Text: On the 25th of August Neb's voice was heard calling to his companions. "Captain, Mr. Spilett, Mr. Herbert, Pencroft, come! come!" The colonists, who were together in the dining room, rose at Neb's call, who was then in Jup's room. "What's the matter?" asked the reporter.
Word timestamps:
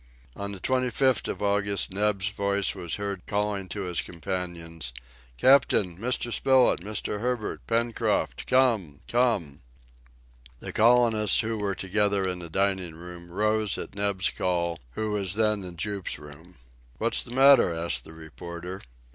On 0.35 0.51
the 0.51 0.59
25th 0.59 1.27
of 1.27 1.43
August 1.43 1.91
Neb's 1.91 2.29
voice 2.29 2.73
was 2.73 2.95
heard 2.95 3.27
calling 3.27 3.69
to 3.69 3.81
his 3.83 4.01
companions. 4.01 4.93
"Captain, 5.37 5.95
Mr. 5.95 6.33
Spilett, 6.33 6.79
Mr. 6.79 7.19
Herbert, 7.21 7.61
Pencroft, 7.67 8.47
come! 8.47 8.97
come!" 9.07 9.61
The 10.59 10.73
colonists, 10.73 11.41
who 11.41 11.59
were 11.59 11.75
together 11.75 12.27
in 12.27 12.39
the 12.39 12.49
dining 12.49 12.95
room, 12.95 13.29
rose 13.29 13.77
at 13.77 13.93
Neb's 13.93 14.31
call, 14.31 14.79
who 14.93 15.11
was 15.11 15.35
then 15.35 15.63
in 15.63 15.77
Jup's 15.77 16.17
room. 16.17 16.55
"What's 16.97 17.21
the 17.21 17.29
matter?" 17.29 17.71
asked 17.71 18.03
the 18.03 18.13
reporter. 18.13 18.81